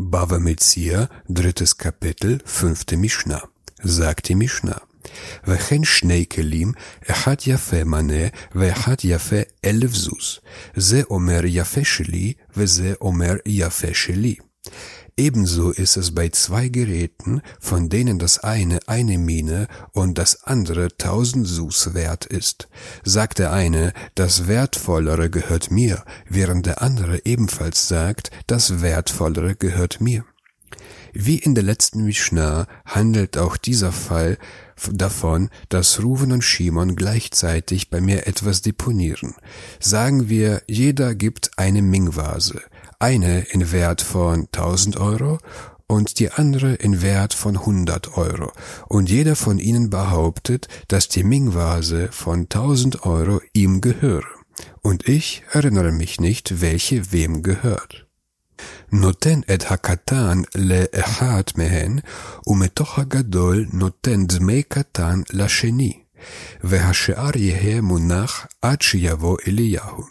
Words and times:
Bava 0.00 0.38
Metzia, 0.38 1.08
drittes 1.28 1.76
Kapitel, 1.76 2.38
fünfte 2.44 2.96
Mishnah. 2.96 3.42
Sagt 3.82 4.28
die 4.28 4.36
Mishnah. 4.36 4.80
וכן 5.46 5.84
שני 5.84 6.24
כלים, 6.32 6.72
אחד 7.10 7.34
יפה 7.46 7.84
מנה 7.84 8.26
ואחד 8.54 8.94
יפה 9.04 9.36
אלף 9.64 9.94
זוז. 9.94 10.38
זה 10.76 11.02
אומר 11.10 11.40
יפה 11.44 11.84
שלי 11.84 12.32
וזה 12.56 12.92
אומר 13.00 13.34
יפה 13.46 13.94
שלי. 13.94 14.34
Ebenso 15.18 15.72
ist 15.72 15.96
es 15.96 16.14
bei 16.14 16.28
zwei 16.28 16.68
Geräten, 16.68 17.42
von 17.58 17.88
denen 17.88 18.20
das 18.20 18.38
eine 18.38 18.78
eine 18.86 19.18
Mine 19.18 19.66
und 19.90 20.16
das 20.16 20.44
andere 20.44 20.96
tausend 20.96 21.44
Sus 21.44 21.92
wert 21.92 22.24
ist. 22.24 22.68
Sagt 23.02 23.40
der 23.40 23.52
eine, 23.52 23.92
das 24.14 24.46
Wertvollere 24.46 25.28
gehört 25.28 25.72
mir, 25.72 26.04
während 26.28 26.66
der 26.66 26.82
andere 26.82 27.26
ebenfalls 27.26 27.88
sagt, 27.88 28.30
das 28.46 28.80
Wertvollere 28.80 29.56
gehört 29.56 30.00
mir. 30.00 30.24
Wie 31.12 31.38
in 31.38 31.56
der 31.56 31.64
letzten 31.64 32.04
Mishnah 32.04 32.68
handelt 32.84 33.38
auch 33.38 33.56
dieser 33.56 33.90
Fall 33.90 34.38
davon, 34.92 35.50
dass 35.68 36.00
Ruven 36.00 36.30
und 36.30 36.44
Shimon 36.44 36.94
gleichzeitig 36.94 37.90
bei 37.90 38.00
mir 38.00 38.28
etwas 38.28 38.62
deponieren. 38.62 39.34
Sagen 39.80 40.28
wir, 40.28 40.62
jeder 40.68 41.16
gibt 41.16 41.50
eine 41.56 41.82
Mingvase 41.82 42.62
eine 42.99 43.41
in 43.41 43.71
Wert 43.71 44.01
von 44.01 44.47
1000 44.51 44.97
Euro 44.97 45.39
und 45.87 46.19
die 46.19 46.31
andere 46.31 46.73
in 46.75 47.01
Wert 47.01 47.33
von 47.33 47.57
100 47.57 48.17
Euro. 48.17 48.51
Und 48.87 49.09
jeder 49.09 49.35
von 49.35 49.59
ihnen 49.59 49.89
behauptet, 49.89 50.67
dass 50.87 51.07
die 51.07 51.23
Ming-Vase 51.23 52.09
von 52.11 52.41
1000 52.41 53.05
Euro 53.05 53.41
ihm 53.53 53.81
gehöre. 53.81 54.23
Und 54.81 55.07
ich 55.07 55.43
erinnere 55.51 55.91
mich 55.91 56.19
nicht, 56.19 56.61
welche 56.61 57.11
wem 57.11 57.41
gehört. 57.43 58.05
נותן 58.91 59.39
את 59.53 59.71
הקטן 59.71 60.41
לאחד 60.55 61.43
מהן, 61.55 61.99
ומתוך 62.47 62.99
הגדול 62.99 63.65
נותן 63.73 64.27
דמי 64.27 64.63
קטן 64.63 65.21
לשני, 65.33 65.99
והשאר 66.63 67.37
יהא 67.37 67.81
מונח 67.81 68.47
עד 68.61 68.81
שיבוא 68.81 69.37
אליהו. 69.47 70.03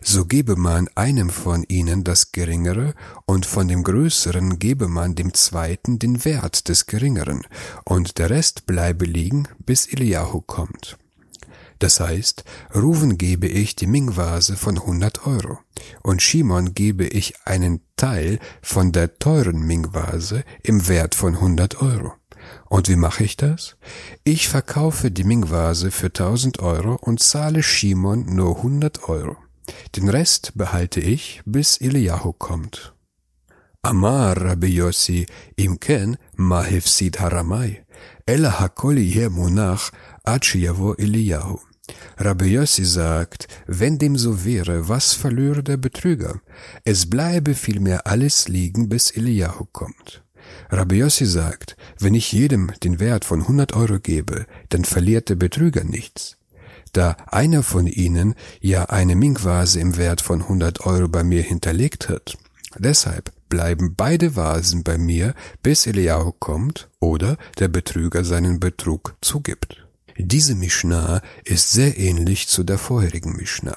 So 0.00 0.24
gebe 0.24 0.56
man 0.56 0.88
einem 0.94 1.30
von 1.30 1.64
ihnen 1.68 2.04
das 2.04 2.32
Geringere, 2.32 2.94
und 3.26 3.46
von 3.46 3.68
dem 3.68 3.84
Größeren 3.84 4.58
gebe 4.58 4.88
man 4.88 5.14
dem 5.14 5.34
Zweiten 5.34 5.98
den 5.98 6.24
Wert 6.24 6.68
des 6.68 6.86
Geringeren, 6.86 7.46
und 7.84 8.18
der 8.18 8.30
Rest 8.30 8.66
bleibe 8.66 9.04
liegen, 9.04 9.48
bis 9.58 9.86
Eliyahu 9.86 10.40
kommt. 10.40 10.98
Das 11.82 11.98
heißt, 11.98 12.44
Ruven 12.76 13.18
gebe 13.18 13.48
ich 13.48 13.74
die 13.74 13.88
Mingvase 13.88 14.56
von 14.56 14.78
100 14.78 15.26
Euro 15.26 15.58
und 16.04 16.22
Shimon 16.22 16.74
gebe 16.74 17.04
ich 17.04 17.34
einen 17.44 17.80
Teil 17.96 18.38
von 18.62 18.92
der 18.92 19.18
teuren 19.18 19.66
Mingvase 19.66 20.44
im 20.62 20.86
Wert 20.86 21.16
von 21.16 21.34
100 21.34 21.82
Euro. 21.82 22.12
Und 22.68 22.88
wie 22.88 22.94
mache 22.94 23.24
ich 23.24 23.36
das? 23.36 23.76
Ich 24.22 24.48
verkaufe 24.48 25.10
die 25.10 25.24
Mingvase 25.24 25.90
für 25.90 26.06
1000 26.06 26.60
Euro 26.60 26.94
und 27.00 27.20
zahle 27.20 27.64
Shimon 27.64 28.26
nur 28.32 28.58
100 28.58 29.08
Euro. 29.08 29.36
Den 29.96 30.08
Rest 30.08 30.52
behalte 30.54 31.00
ich, 31.00 31.42
bis 31.44 31.76
Eliyahu 31.80 32.32
kommt. 32.32 32.94
Amar 33.82 34.36
Rabbi 34.36 34.68
Yossi, 34.68 35.26
im 35.56 35.80
ken 35.80 36.16
ma 36.36 36.62
hefsid 36.62 37.18
haramai, 37.18 37.84
ela 38.26 38.60
hakol 38.60 38.98
yeh 38.98 39.28
monach 39.28 39.90
ad 40.24 40.44
sheyavo 40.44 40.94
Eliyahu. 40.94 41.58
Rabbi 42.18 42.46
Yossi 42.54 42.84
sagt, 42.84 43.48
wenn 43.66 43.98
dem 43.98 44.16
so 44.16 44.44
wäre, 44.44 44.88
was 44.88 45.14
verlöre 45.14 45.64
der 45.64 45.78
Betrüger? 45.78 46.40
Es 46.84 47.10
bleibe 47.10 47.54
vielmehr 47.54 48.06
alles 48.06 48.46
liegen, 48.46 48.88
bis 48.88 49.10
Eliyahu 49.10 49.66
kommt. 49.72 50.22
Rabbi 50.70 50.98
Yossi 50.98 51.26
sagt, 51.26 51.76
wenn 51.98 52.14
ich 52.14 52.32
jedem 52.32 52.70
den 52.84 53.00
Wert 53.00 53.24
von 53.24 53.40
100 53.40 53.74
Euro 53.74 53.98
gebe, 53.98 54.46
dann 54.68 54.84
verliert 54.84 55.28
der 55.28 55.36
Betrüger 55.36 55.82
nichts 55.82 56.36
da 56.92 57.16
einer 57.26 57.62
von 57.62 57.86
ihnen 57.86 58.34
ja 58.60 58.84
eine 58.86 59.16
Minkvase 59.16 59.80
im 59.80 59.96
Wert 59.96 60.20
von 60.20 60.42
100 60.42 60.86
Euro 60.86 61.08
bei 61.08 61.24
mir 61.24 61.42
hinterlegt 61.42 62.08
hat. 62.08 62.36
Deshalb 62.78 63.32
bleiben 63.48 63.94
beide 63.96 64.36
Vasen 64.36 64.82
bei 64.82 64.96
mir, 64.96 65.34
bis 65.62 65.86
Eliyahu 65.86 66.32
kommt 66.32 66.88
oder 67.00 67.36
der 67.58 67.68
Betrüger 67.68 68.24
seinen 68.24 68.60
Betrug 68.60 69.14
zugibt. 69.20 69.86
Diese 70.16 70.54
Mishnah 70.54 71.22
ist 71.44 71.72
sehr 71.72 71.98
ähnlich 71.98 72.48
zu 72.48 72.64
der 72.64 72.78
vorherigen 72.78 73.36
Mishnah. 73.36 73.76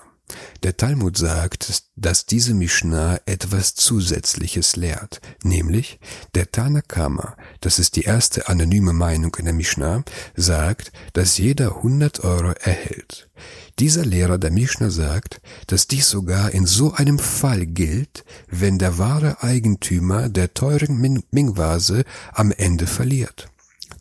Der 0.63 0.75
Talmud 0.75 1.18
sagt, 1.18 1.84
dass 1.96 2.25
diese 2.25 2.53
Mishnah 2.53 3.19
etwas 3.25 3.75
Zusätzliches 3.75 4.75
lehrt, 4.75 5.22
nämlich 5.44 6.00
der 6.34 6.52
Tanakama, 6.52 7.38
das 7.62 7.78
ist 7.78 7.96
die 7.96 8.03
erste 8.03 8.47
anonyme 8.50 8.94
Meinung 8.94 9.36
in 9.36 9.46
der 9.46 9.53
Mishnah, 9.53 10.03
sagt, 10.36 10.91
dass 11.13 11.38
jeder 11.38 11.78
100 11.78 12.24
Euro 12.24 12.52
erhält. 12.52 13.30
Dieser 13.78 14.06
Lehrer 14.06 14.38
der 14.38 14.52
Mishnah 14.52 14.90
sagt, 14.90 15.41
dass 15.68 15.88
dies 15.88 16.09
sogar 16.09 16.52
in 16.52 16.66
so 16.66 16.94
einem 16.94 17.19
Fall 17.19 17.66
gilt, 17.66 18.25
wenn 18.47 18.80
der 18.80 18.97
wahre 18.97 19.44
Eigentümer 19.44 20.30
der 20.30 20.53
teuren 20.53 21.24
Mingvase 21.31 22.03
am 22.34 22.52
Ende 22.52 22.88
verliert. 22.88 23.50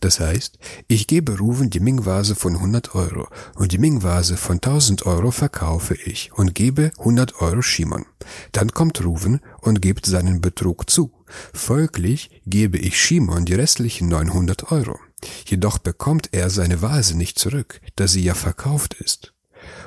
Das 0.05 0.21
heißt, 0.21 0.59
ich 0.87 1.07
gebe 1.07 1.39
Ruven 1.39 1.71
die 1.71 1.81
Ming-Vase 1.81 2.35
von 2.35 2.57
100 2.57 2.95
Euro 2.95 3.27
und 3.55 3.73
die 3.73 3.79
Ming-Vase 3.79 4.37
von 4.37 4.57
1000 4.57 5.07
Euro 5.07 5.31
verkaufe 5.31 5.95
ich 5.95 6.31
und 6.35 6.55
gebe 6.55 6.91
100 6.99 7.41
Euro 7.41 7.63
Shimon. 7.63 8.05
Dann 8.53 8.73
kommt 8.73 9.03
Ruven 9.03 9.41
und 9.63 9.81
gibt 9.81 10.05
seinen 10.05 10.43
Betrug 10.43 10.91
zu. 10.91 11.11
Folglich 11.55 12.43
gebe 12.45 12.77
ich 12.77 13.01
Shimon 13.01 13.47
die 13.47 13.55
restlichen 13.55 14.09
900 14.09 14.71
Euro. 14.73 14.99
Jedoch 15.47 15.79
bekommt 15.79 16.29
er 16.33 16.51
seine 16.51 16.83
Vase 16.83 17.17
nicht 17.17 17.39
zurück, 17.39 17.81
da 17.97 18.07
sie 18.07 18.23
ja 18.23 18.35
verkauft 18.35 18.93
ist. 18.93 19.33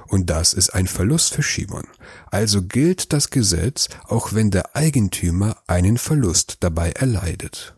Und 0.08 0.32
das 0.32 0.54
ist 0.54 0.72
ein 0.72 0.88
Verlust 0.88 1.36
für 1.36 1.44
Shimon. 1.44 1.86
Also 2.32 2.64
gilt 2.64 3.14
das 3.14 3.30
Gesetz, 3.30 3.88
auch 4.08 4.34
wenn 4.34 4.50
der 4.50 4.76
Eigentümer 4.76 5.58
einen 5.68 6.00
Verlust 6.00 6.58
dabei 6.62 6.90
erleidet. 6.90 7.76